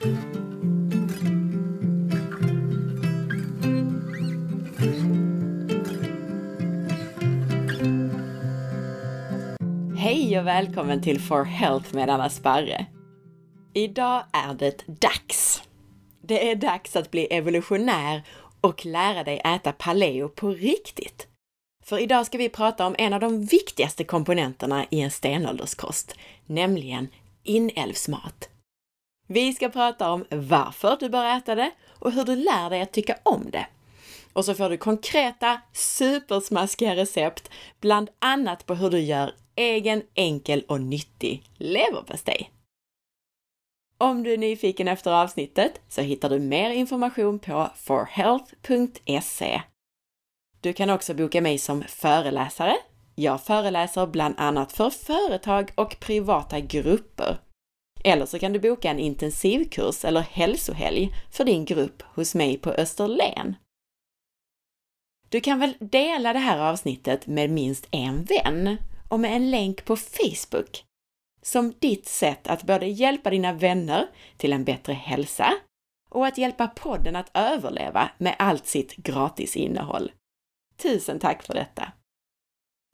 [0.00, 0.08] Hej
[10.38, 12.86] och välkommen till For Health med Anna Sparre.
[13.74, 15.62] Idag är det dags.
[16.22, 18.22] Det är dags att bli evolutionär
[18.60, 21.26] och lära dig äta paleo på riktigt.
[21.84, 27.08] För idag ska vi prata om en av de viktigaste komponenterna i en stenålderskost, nämligen
[27.44, 28.49] inälvsmat.
[29.32, 32.92] Vi ska prata om varför du bör äta det och hur du lär dig att
[32.92, 33.66] tycka om det.
[34.32, 40.64] Och så får du konkreta, supersmaskiga recept, bland annat på hur du gör egen, enkel
[40.68, 42.50] och nyttig leverpastej.
[43.98, 49.62] Om du är nyfiken efter avsnittet så hittar du mer information på forhealth.se.
[50.60, 52.76] Du kan också boka mig som föreläsare.
[53.14, 57.38] Jag föreläser bland annat för företag och privata grupper.
[58.04, 62.70] Eller så kan du boka en intensivkurs eller hälsohelg för din grupp hos mig på
[62.70, 63.56] Österlen.
[65.28, 68.76] Du kan väl dela det här avsnittet med minst en vän
[69.08, 70.84] och med en länk på Facebook
[71.42, 75.54] som ditt sätt att både hjälpa dina vänner till en bättre hälsa
[76.10, 80.12] och att hjälpa podden att överleva med allt sitt gratis innehåll.
[80.76, 81.92] Tusen tack för detta!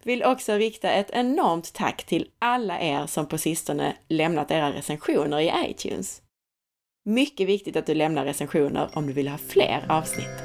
[0.07, 5.41] Vill också rikta ett enormt tack till alla er som på sistone lämnat era recensioner
[5.41, 6.23] i iTunes.
[7.05, 10.43] Mycket viktigt att du lämnar recensioner om du vill ha fler avsnitt.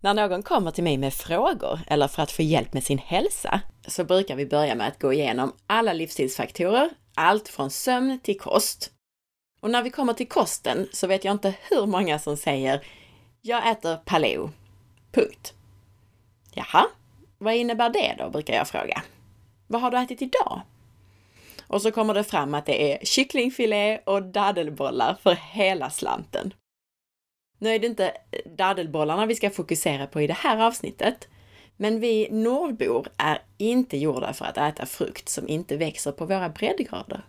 [0.00, 3.60] När någon kommer till mig med frågor eller för att få hjälp med sin hälsa
[3.86, 8.90] så brukar vi börja med att gå igenom alla livsstilsfaktorer, allt från sömn till kost.
[9.60, 12.86] Och när vi kommer till kosten så vet jag inte hur många som säger
[13.46, 14.50] jag äter paleo.
[15.12, 15.54] Punkt.
[16.54, 16.86] Jaha,
[17.38, 19.02] vad innebär det då, brukar jag fråga.
[19.66, 20.60] Vad har du ätit idag?
[21.66, 26.54] Och så kommer det fram att det är kycklingfilé och dadelbollar för hela slanten.
[27.58, 28.12] Nu är det inte
[28.56, 31.28] dadelbollarna vi ska fokusera på i det här avsnittet,
[31.76, 36.48] men vi nordbor är inte gjorda för att äta frukt som inte växer på våra
[36.48, 37.22] breddgrader.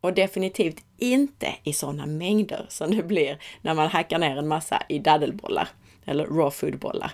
[0.00, 4.82] Och definitivt inte i sådana mängder som det blir när man hackar ner en massa
[4.88, 5.68] i dadelbollar,
[6.04, 7.12] eller raw food-bollar.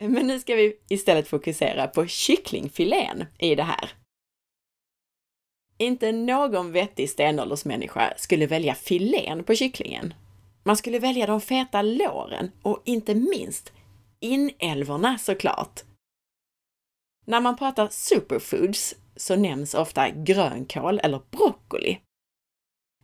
[0.00, 3.90] Men nu ska vi istället fokusera på kycklingfilén i det här.
[5.78, 10.14] Inte någon vettig stenåldersmänniska skulle välja filén på kycklingen
[10.66, 13.72] man skulle välja de feta låren och inte minst
[14.20, 15.80] inälvorna såklart.
[17.26, 21.98] När man pratar superfoods så nämns ofta grönkål eller broccoli.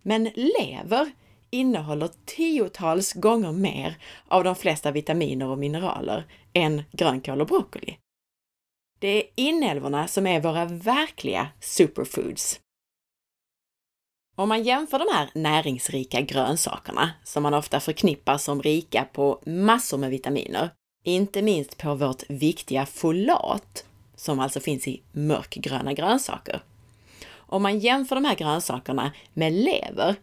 [0.03, 1.13] Men lever
[1.51, 3.97] innehåller tiotals gånger mer
[4.29, 7.99] av de flesta vitaminer och mineraler än grönkål och broccoli.
[8.99, 12.61] Det är inälvorna som är våra verkliga superfoods.
[14.37, 19.99] Om man jämför de här näringsrika grönsakerna, som man ofta förknippar som rika på massor
[19.99, 20.71] med vitaminer,
[21.05, 23.85] inte minst på vårt viktiga folat,
[24.23, 26.61] som alltså finns i mörkgröna grönsaker.
[27.35, 30.17] Om man jämför de här grönsakerna med lever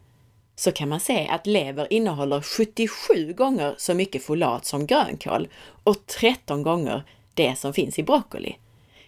[0.55, 5.47] så kan man se att lever innehåller 77 gånger så mycket folat som grönkål
[5.83, 8.55] och 13 gånger det som finns i broccoli.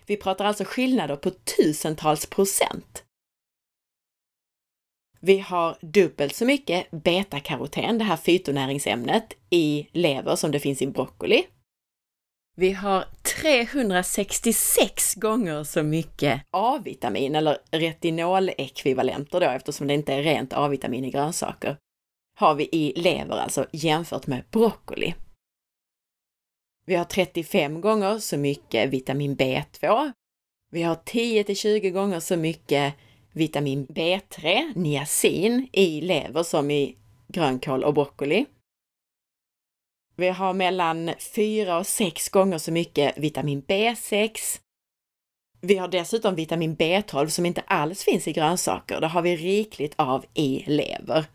[0.05, 3.03] Vi pratar alltså skillnader på tusentals procent.
[5.19, 10.87] Vi har dubbelt så mycket betakaroten, det här fytonäringsämnet, i lever som det finns i
[10.87, 11.43] broccoli.
[12.57, 13.05] Vi har
[13.43, 21.11] 366 gånger så mycket A-vitamin, eller retinolekvivalenter då, eftersom det inte är rent A-vitamin i
[21.11, 21.77] grönsaker,
[22.37, 25.15] har vi i lever alltså jämfört med broccoli.
[26.85, 30.11] Vi har 35 gånger så mycket vitamin B2.
[30.71, 32.93] Vi har 10 till 20 gånger så mycket
[33.33, 36.97] vitamin B3, niacin, i lever som i
[37.27, 38.45] grönkål och broccoli.
[40.21, 44.59] Vi har mellan fyra och sex gånger så mycket vitamin B6.
[45.61, 49.01] Vi har dessutom vitamin B12 som inte alls finns i grönsaker.
[49.01, 51.25] Det har vi rikligt av i lever.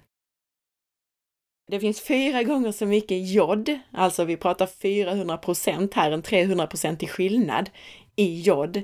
[1.71, 6.69] Det finns fyra gånger så mycket jod, alltså vi pratar 400 procent här, en 300
[7.01, 7.71] i skillnad
[8.17, 8.83] i jod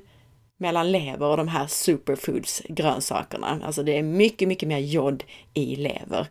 [0.58, 3.60] mellan lever och de här superfoods-grönsakerna.
[3.64, 5.24] Alltså det är mycket, mycket mer jod
[5.54, 6.26] i lever.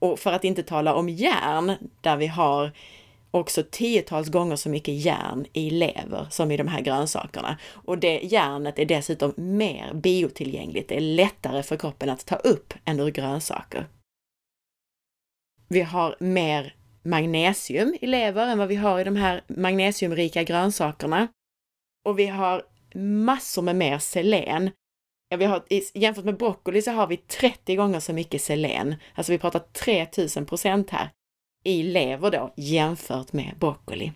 [0.00, 2.72] Och för att inte tala om järn, där vi har
[3.30, 7.58] också tiotals gånger så mycket järn i lever som i de här grönsakerna.
[7.72, 10.88] Och det järnet är dessutom mer biotillgängligt.
[10.88, 13.86] Det är lättare för kroppen att ta upp än ur grönsaker.
[15.68, 21.28] Vi har mer magnesium i lever än vad vi har i de här magnesiumrika grönsakerna.
[22.04, 22.62] Och vi har
[22.94, 24.70] massor med mer selen
[25.32, 25.62] Ja, vi har,
[25.94, 30.46] jämfört med broccoli så har vi 30 gånger så mycket selen, alltså vi pratar 3000
[30.46, 31.10] procent här,
[31.64, 34.12] i lever då jämfört med broccoli.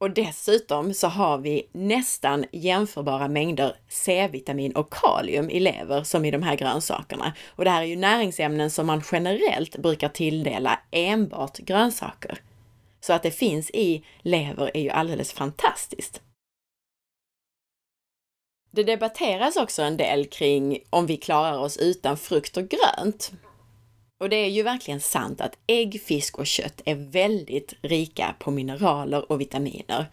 [0.00, 6.30] Och dessutom så har vi nästan jämförbara mängder C-vitamin och kalium i lever som i
[6.30, 7.32] de här grönsakerna.
[7.46, 12.38] Och det här är ju näringsämnen som man generellt brukar tilldela enbart grönsaker.
[13.00, 16.22] Så att det finns i lever är ju alldeles fantastiskt.
[18.70, 23.32] Det debatteras också en del kring om vi klarar oss utan frukt och grönt.
[24.18, 28.50] Och det är ju verkligen sant att ägg, fisk och kött är väldigt rika på
[28.50, 30.06] mineraler och vitaminer.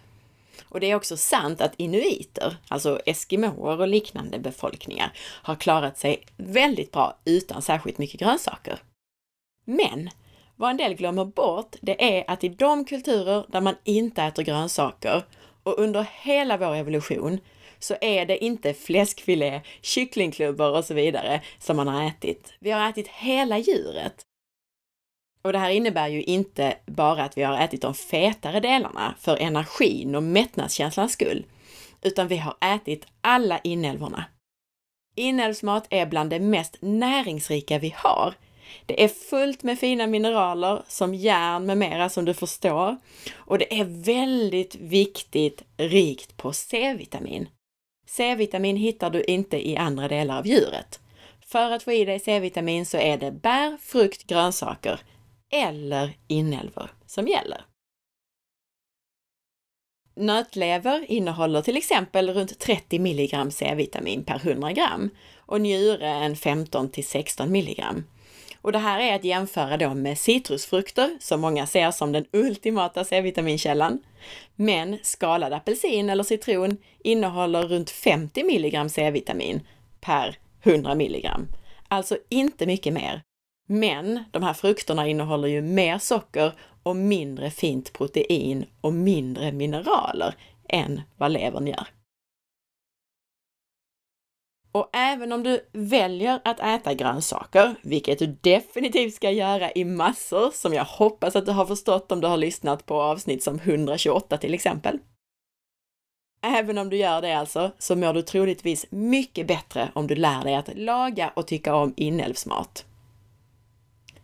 [0.69, 6.24] Och det är också sant att inuiter, alltså eskimoer och liknande befolkningar, har klarat sig
[6.38, 8.80] väldigt bra utan särskilt mycket grönsaker.
[9.66, 10.10] Men
[10.56, 14.44] vad en del glömmer bort, det är att i de kulturer där man inte äter
[14.44, 15.24] grönsaker
[15.63, 17.40] och under hela vår evolution
[17.85, 22.53] så är det inte fläskfilé, kycklingklubbor och så vidare som man har ätit.
[22.59, 24.25] Vi har ätit hela djuret.
[25.43, 29.37] Och det här innebär ju inte bara att vi har ätit de fetare delarna för
[29.37, 31.45] energin och mättnadskänslans skull,
[32.01, 34.25] utan vi har ätit alla inälvorna.
[35.15, 38.33] Inälvsmat är bland det mest näringsrika vi har.
[38.85, 42.97] Det är fullt med fina mineraler som järn med mera som du förstår.
[43.35, 47.47] Och det är väldigt viktigt rikt på C-vitamin.
[48.06, 51.00] C-vitamin hittar du inte i andra delar av djuret.
[51.46, 55.00] För att få i dig C-vitamin så är det bär, frukt, grönsaker
[55.52, 57.66] eller inälvor som gäller.
[60.16, 66.90] Nötlever innehåller till exempel runt 30 mg C-vitamin per 100 gram och njure en 15
[66.90, 67.84] till 16 mg.
[68.65, 73.03] Och det här är att jämföra då med citrusfrukter, som många ser som den ultimata
[73.03, 74.00] C-vitaminkällan.
[74.56, 79.67] Men skalad apelsin eller citron innehåller runt 50 mg C-vitamin
[80.01, 81.29] per 100 mg.
[81.88, 83.21] Alltså inte mycket mer.
[83.67, 86.51] Men de här frukterna innehåller ju mer socker
[86.83, 90.35] och mindre fint protein och mindre mineraler
[90.69, 91.88] än vad levern gör.
[94.75, 100.51] Och även om du väljer att äta grönsaker, vilket du definitivt ska göra i massor,
[100.51, 104.38] som jag hoppas att du har förstått om du har lyssnat på avsnitt som 128
[104.38, 105.00] till exempel.
[106.42, 110.44] Även om du gör det alltså, så mår du troligtvis mycket bättre om du lär
[110.44, 112.86] dig att laga och tycka om inälvsmat.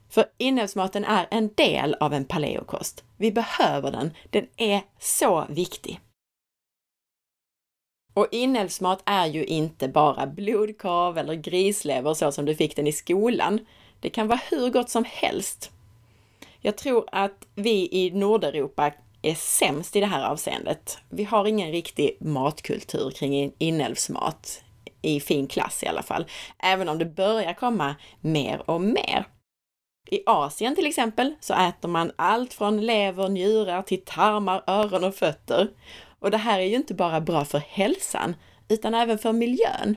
[0.09, 3.03] För inälvsmaten är en del av en paleokost.
[3.17, 4.11] Vi behöver den.
[4.29, 5.99] Den är så viktig.
[8.13, 12.91] Och inälvsmat är ju inte bara blodkorv eller grislever så som du fick den i
[12.91, 13.59] skolan.
[13.99, 15.71] Det kan vara hur gott som helst.
[16.59, 18.91] Jag tror att vi i Nordeuropa
[19.21, 20.97] är sämst i det här avseendet.
[21.09, 24.63] Vi har ingen riktig matkultur kring inälvsmat,
[25.01, 26.25] i fin klass i alla fall,
[26.63, 29.25] även om det börjar komma mer och mer.
[30.09, 35.15] I Asien till exempel så äter man allt från lever, njurar till tarmar, öron och
[35.15, 35.67] fötter.
[36.21, 38.35] Och det här är ju inte bara bra för hälsan,
[38.67, 39.95] utan även för miljön.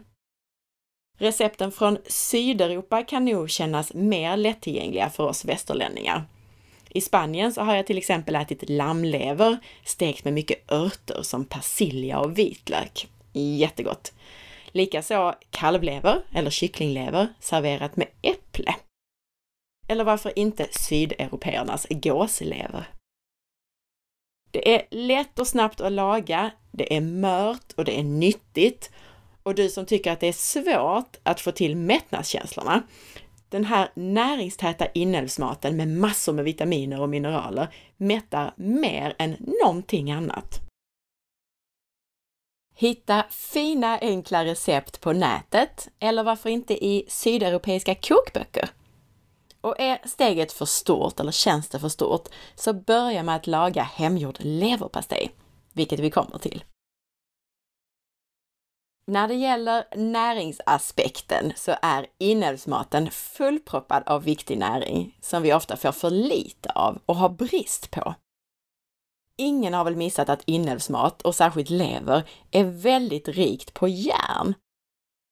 [1.19, 6.25] Recepten från Sydeuropa kan nog kännas mer lättillgängliga för oss västerlänningar.
[6.89, 12.19] I Spanien så har jag till exempel ätit lammlever stekt med mycket örter som persilja
[12.19, 13.09] och vitlök.
[13.33, 14.13] Jättegott!
[14.67, 18.75] Likaså kalvlever eller kycklinglever serverat med äpple.
[19.89, 22.89] Eller varför inte sydeuropeernas gåslever?
[24.55, 28.91] Det är lätt och snabbt att laga, det är mört och det är nyttigt.
[29.43, 32.83] Och du som tycker att det är svårt att få till mättnadskänslorna,
[33.49, 40.61] den här näringstäta inälvsmaten med massor med vitaminer och mineraler mättar mer än någonting annat.
[42.77, 48.69] Hitta fina enkla recept på nätet eller varför inte i sydeuropeiska kokböcker.
[49.65, 53.83] Och är steget för stort eller känns det för stort så börja med att laga
[53.83, 55.31] hemgjord leverpastej,
[55.73, 56.65] vilket vi kommer till.
[59.07, 65.93] När det gäller näringsaspekten så är inälvsmaten fullproppad av viktig näring som vi ofta får
[65.93, 68.15] för lite av och har brist på.
[69.39, 74.55] Ingen har väl missat att inälvsmat, och särskilt lever, är väldigt rikt på järn.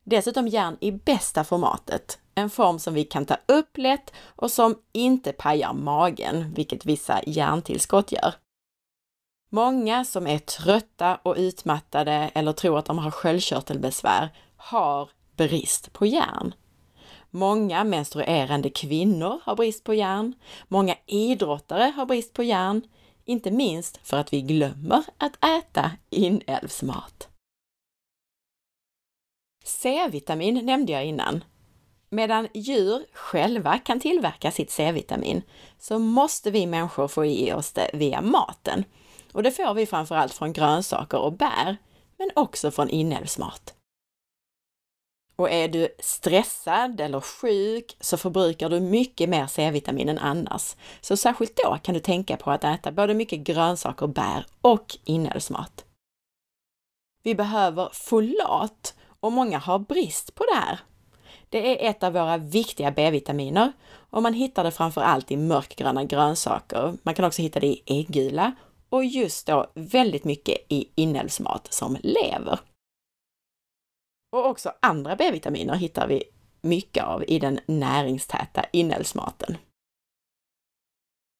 [0.04, 4.78] Dessutom järn i bästa formatet, en form som vi kan ta upp lätt och som
[4.92, 8.35] inte pajar magen, vilket vissa järntillskott gör.
[9.50, 16.06] Många som är trötta och utmattade eller tror att de har sköldkörtelbesvär har brist på
[16.06, 16.54] järn.
[17.30, 20.35] Många menstruerande kvinnor har brist på järn.
[20.68, 22.82] Många idrottare har brist på järn.
[23.25, 27.31] Inte minst för att vi glömmer att äta inälvsmat.
[29.64, 31.45] C-vitamin nämnde jag innan.
[32.11, 35.42] Medan djur själva kan tillverka sitt C-vitamin
[35.78, 38.85] så måste vi människor få i oss det via maten.
[39.33, 41.76] Och det får vi framförallt från grönsaker och bär,
[42.19, 43.75] men också från inälvsmat.
[45.37, 50.76] Och är du stressad eller sjuk så förbrukar du mycket mer C-vitamin än annars.
[51.00, 55.85] Så särskilt då kan du tänka på att äta både mycket grönsaker, bär och inälvsmat.
[57.23, 60.80] Vi behöver folat och många har brist på det här.
[61.48, 66.04] Det är ett av våra viktiga B-vitaminer och man hittar det framför allt i mörkgröna
[66.04, 66.94] grönsaker.
[67.02, 68.52] Man kan också hitta det i äggula
[68.88, 72.60] och just då väldigt mycket i inälvsmat som lever.
[74.32, 76.24] Och också andra B-vitaminer hittar vi
[76.60, 79.56] mycket av i den näringstäta inälvsmaten.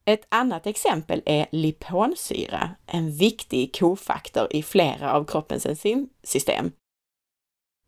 [0.05, 6.73] Ett annat exempel är liponsyra, en viktig kofaktor i flera av kroppens enzymsystem.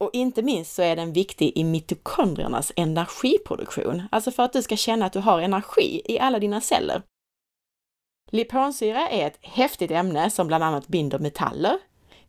[0.04, 4.76] Och inte minst så är den viktig i mitokondriernas energiproduktion, alltså för att du ska
[4.76, 7.02] känna att du har energi i alla dina celler.
[8.30, 11.78] Liponsyra är ett häftigt ämne som bland annat binder metaller,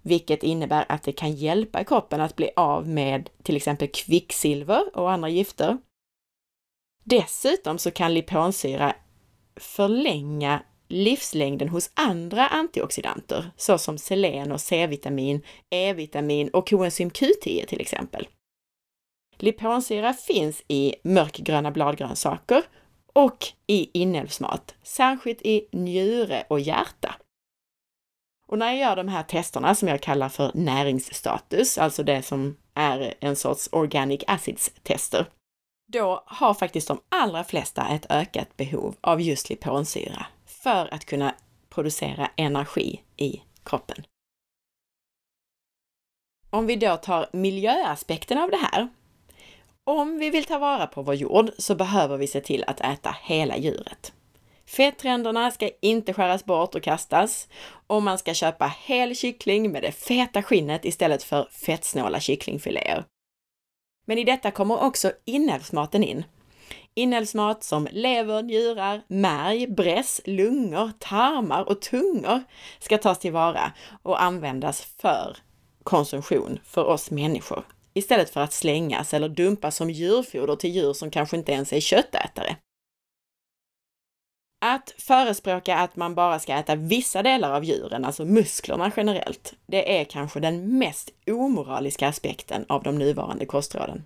[0.01, 5.11] vilket innebär att det kan hjälpa kroppen att bli av med till exempel kvicksilver och
[5.11, 5.77] andra gifter.
[7.03, 8.95] Dessutom så kan liponsyra
[9.55, 18.27] förlänga livslängden hos andra antioxidanter, såsom selen och C-vitamin, E-vitamin och koenzym Q10 till exempel.
[19.37, 22.63] Liponsyra finns i mörkgröna bladgrönsaker
[23.13, 27.15] och i inälvsmat, särskilt i njure och hjärta.
[28.47, 32.57] Och när jag gör de här testerna som jag kallar för näringsstatus, alltså det som
[32.73, 35.25] är en sorts organic acids-tester,
[35.87, 40.25] då har faktiskt de allra flesta ett ökat behov av just liponsyra
[40.65, 41.35] för att kunna
[41.69, 44.05] producera energi i kroppen.
[46.49, 48.87] Om vi då tar miljöaspekten av det här.
[49.83, 53.15] Om vi vill ta vara på vår jord så behöver vi se till att äta
[53.21, 54.13] hela djuret.
[54.65, 57.47] Fettränderna ska inte skäras bort och kastas
[57.87, 63.05] och man ska köpa hel kyckling med det feta skinnet istället för fettsnåla kycklingfiléer.
[64.05, 66.23] Men i detta kommer också inälvsmaten in.
[66.97, 72.43] Inälvsmat som lever, njurar, märg, bräss, lungor, tarmar och tungor
[72.79, 73.71] ska tas tillvara
[74.03, 75.37] och användas för
[75.83, 81.11] konsumtion för oss människor istället för att slängas eller dumpas som djurfoder till djur som
[81.11, 82.55] kanske inte ens är köttätare.
[84.65, 89.99] Att förespråka att man bara ska äta vissa delar av djuren, alltså musklerna generellt, det
[89.99, 94.03] är kanske den mest omoraliska aspekten av de nuvarande kostråden.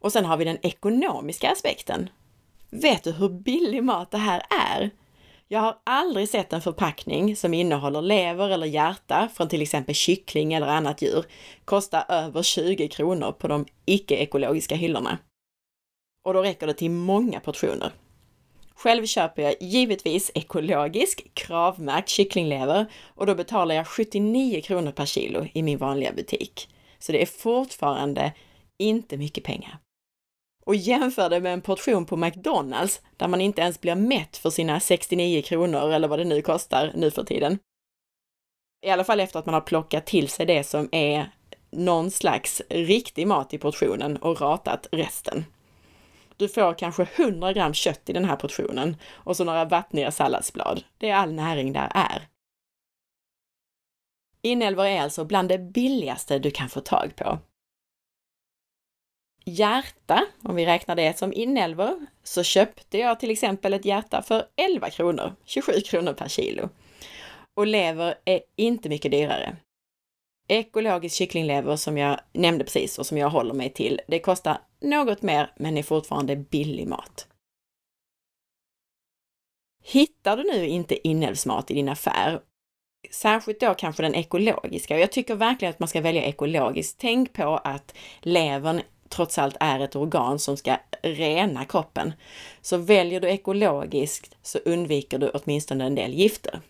[0.00, 2.10] Och sen har vi den ekonomiska aspekten.
[2.70, 4.90] Vet du hur billig mat det här är?
[5.50, 10.52] Jag har aldrig sett en förpackning som innehåller lever eller hjärta från till exempel kyckling
[10.52, 11.24] eller annat djur
[11.64, 15.18] kosta över 20 kronor på de icke-ekologiska hyllorna.
[16.24, 17.92] Och då räcker det till många portioner.
[18.74, 25.46] Själv köper jag givetvis ekologisk kravmärkt kycklinglever och då betalar jag 79 kronor per kilo
[25.52, 26.68] i min vanliga butik.
[26.98, 28.32] Så det är fortfarande
[28.78, 29.78] inte mycket pengar.
[30.68, 34.50] Och jämför det med en portion på McDonalds där man inte ens blir mätt för
[34.50, 37.58] sina 69 kronor eller vad det nu kostar nu för tiden.
[38.86, 41.32] I alla fall efter att man har plockat till sig det som är
[41.70, 45.44] någon slags riktig mat i portionen och ratat resten.
[46.36, 50.84] Du får kanske 100 gram kött i den här portionen och så några vattniga salladsblad.
[50.98, 52.28] Det är all näring där är.
[54.42, 57.38] Inälvor är alltså bland det billigaste du kan få tag på.
[59.48, 64.44] Hjärta, om vi räknar det som inälvor, så köpte jag till exempel ett hjärta för
[64.56, 66.68] 11 kronor, 27 kronor per kilo.
[67.56, 69.56] Och lever är inte mycket dyrare.
[70.48, 75.22] Ekologisk kycklinglever som jag nämnde precis och som jag håller mig till, det kostar något
[75.22, 77.28] mer men är fortfarande billig mat.
[79.84, 82.40] Hittar du nu inte inälvsmat i din affär,
[83.10, 87.00] särskilt då kanske den ekologiska, och jag tycker verkligen att man ska välja ekologiskt.
[87.00, 92.12] Tänk på att levern trots allt är ett organ som ska rena kroppen.
[92.60, 96.60] Så väljer du ekologiskt så undviker du åtminstone en del gifter.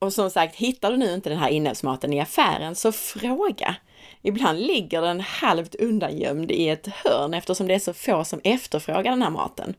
[0.00, 3.76] Och som sagt, hittar du nu inte den här inälvsmaten i affären så fråga!
[4.22, 9.10] Ibland ligger den halvt undangömd i ett hörn eftersom det är så få som efterfrågar
[9.10, 9.74] den här maten.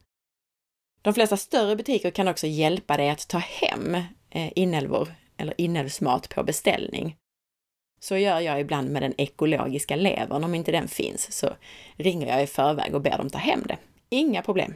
[1.01, 3.95] De flesta större butiker kan också hjälpa dig att ta hem
[4.29, 7.15] eh, inälvor eller inälvsmat på beställning.
[8.03, 10.43] Så gör jag ibland med den ekologiska levern.
[10.43, 11.49] Om inte den finns så
[11.95, 13.77] ringer jag i förväg och ber dem ta hem det.
[14.09, 14.73] Inga problem.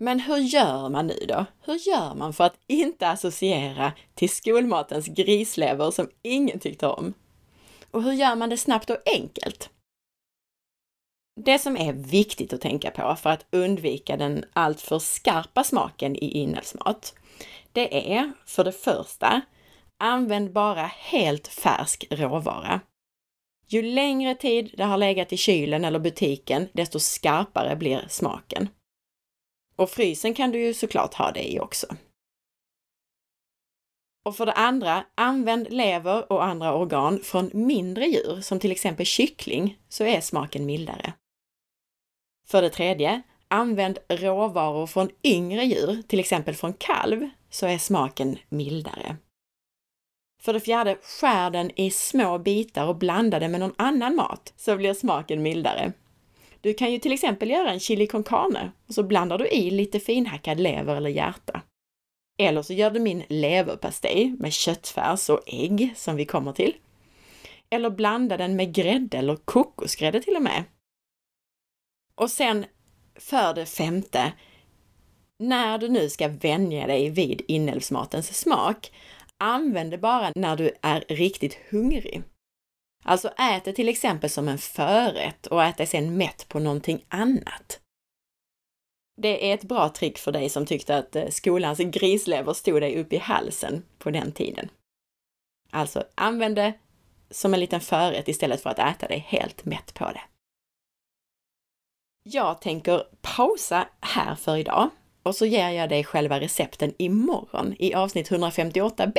[0.00, 1.46] Men hur gör man nu då?
[1.64, 7.14] Hur gör man för att inte associera till skolmatens grislever som ingen tyckte om?
[7.90, 9.70] Och hur gör man det snabbt och enkelt?
[11.40, 16.30] Det som är viktigt att tänka på för att undvika den alltför skarpa smaken i
[16.30, 17.14] inälvsmat,
[17.72, 19.42] det är för det första,
[19.98, 22.80] använd bara helt färsk råvara.
[23.66, 28.68] Ju längre tid det har legat i kylen eller butiken, desto skarpare blir smaken.
[29.76, 31.86] Och frysen kan du ju såklart ha det i också.
[34.24, 39.06] Och för det andra, använd lever och andra organ från mindre djur, som till exempel
[39.06, 41.12] kyckling, så är smaken mildare.
[42.46, 48.38] För det tredje, använd råvaror från yngre djur, till exempel från kalv, så är smaken
[48.48, 49.16] mildare.
[50.48, 54.52] För det fjärde, skär den i små bitar och blanda det med någon annan mat,
[54.56, 55.92] så blir smaken mildare.
[56.60, 59.70] Du kan ju till exempel göra en chili con carne och så blandar du i
[59.70, 61.62] lite finhackad lever eller hjärta.
[62.38, 66.74] Eller så gör du min leverpastej med köttfärs och ägg som vi kommer till.
[67.70, 70.64] Eller blanda den med grädde eller kokosgrädde till och med.
[72.14, 72.66] Och sen
[73.14, 74.32] för det femte,
[75.38, 78.90] när du nu ska vänja dig vid inälvsmatens smak,
[79.38, 82.22] använd det bara när du är riktigt hungrig.
[83.04, 87.04] Alltså ät det till exempel som en förrätt och ät dig sen mätt på någonting
[87.08, 87.80] annat.
[89.16, 93.00] Det är ett bra trick för dig som tyckte att eh, skolans grislever stod dig
[93.00, 94.70] upp i halsen på den tiden.
[95.70, 96.72] Alltså, använd det
[97.30, 100.22] som en liten förrätt istället för att äta dig helt mätt på det.
[102.22, 104.90] Jag tänker pausa här för idag
[105.28, 109.18] och så ger jag dig själva recepten imorgon i avsnitt 158b.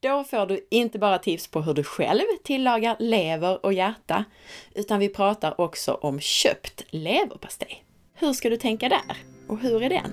[0.00, 4.24] Då får du inte bara tips på hur du själv tillagar lever och hjärta,
[4.74, 7.84] utan vi pratar också om köpt leverpastej.
[8.14, 9.16] Hur ska du tänka där?
[9.48, 10.12] Och hur är den?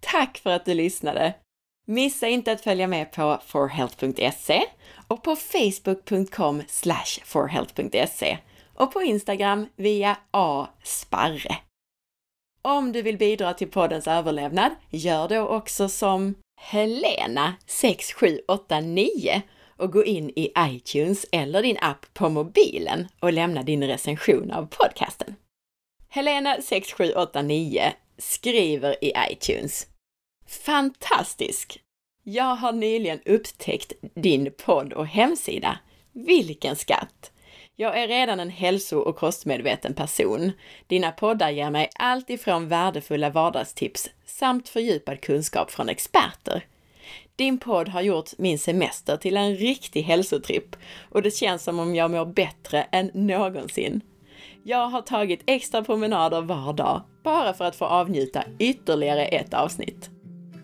[0.00, 1.34] Tack för att du lyssnade!
[1.86, 4.62] Missa inte att följa med på forhealth.se
[5.08, 6.62] och på facebook.com
[7.24, 8.38] forhealth.se
[8.74, 11.56] och på Instagram via asparre.
[12.62, 19.42] Om du vill bidra till poddens överlevnad, gör då också som Helena 6789
[19.76, 24.66] och gå in i iTunes eller din app på mobilen och lämna din recension av
[24.66, 25.34] podcasten.
[26.08, 27.82] Helena 6789
[28.18, 29.86] skriver i iTunes.
[30.46, 31.80] Fantastisk!
[32.22, 35.78] Jag har nyligen upptäckt din podd och hemsida.
[36.12, 37.33] Vilken skatt!
[37.76, 40.52] Jag är redan en hälso och kostmedveten person.
[40.86, 46.66] Dina poddar ger mig allt ifrån värdefulla vardagstips samt fördjupad kunskap från experter.
[47.36, 50.76] Din podd har gjort min semester till en riktig hälsotripp
[51.10, 54.00] och det känns som om jag mår bättre än någonsin.
[54.62, 60.10] Jag har tagit extra promenader var dag bara för att få avnjuta ytterligare ett avsnitt.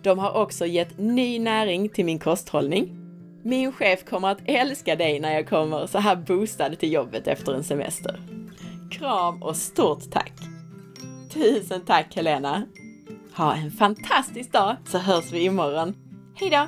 [0.03, 3.00] De har också gett ny näring till min kosthållning
[3.43, 7.53] min chef kommer att älska dig när jag kommer så här boostad till jobbet efter
[7.53, 8.21] en semester.
[8.91, 10.33] Kram och stort tack!
[11.33, 12.63] Tusen tack Helena!
[13.35, 15.95] Ha en fantastisk dag så hörs vi imorgon.
[16.35, 16.67] Hejdå!